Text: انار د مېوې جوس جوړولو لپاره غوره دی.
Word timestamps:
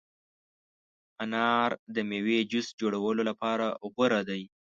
انار 1.23 1.69
د 1.95 1.95
مېوې 2.09 2.39
جوس 2.51 2.67
جوړولو 2.81 3.21
لپاره 3.29 3.67
غوره 3.95 4.21
دی. 4.29 4.41